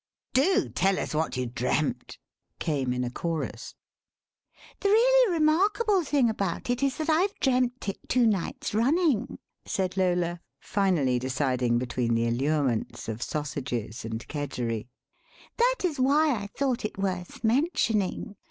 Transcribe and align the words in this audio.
"Do 0.33 0.67
tell 0.69 0.97
us 0.97 1.13
what 1.13 1.37
you 1.37 1.45
dreamt," 1.45 2.17
came 2.57 2.91
in 2.91 3.03
a 3.03 3.11
chorus. 3.11 3.75
"The 4.79 4.89
really 4.89 5.31
remarkable 5.33 6.03
thing 6.03 6.27
about 6.27 6.71
it 6.71 6.81
is 6.81 6.97
that 6.97 7.07
I've 7.11 7.39
dreamt 7.39 7.87
it 7.87 8.09
two 8.09 8.25
nights 8.25 8.73
running," 8.73 9.37
said 9.63 9.95
Lola, 9.97 10.41
finally 10.59 11.19
deciding 11.19 11.77
between 11.77 12.15
the 12.15 12.27
allurements 12.27 13.07
of 13.07 13.21
sausages 13.21 14.03
and 14.03 14.27
kedgeree; 14.27 14.87
"that 15.57 15.75
is 15.85 15.99
why 15.99 16.33
I 16.33 16.47
thought 16.47 16.83
it 16.83 16.97
worth 16.97 17.43
mentioning. 17.43 18.37